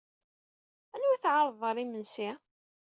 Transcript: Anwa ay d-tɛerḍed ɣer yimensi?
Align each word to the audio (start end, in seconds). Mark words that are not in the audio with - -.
Anwa 0.95 1.05
ay 1.13 1.17
d-tɛerḍed 1.17 1.59
ɣer 1.63 1.75
yimensi? 1.81 2.29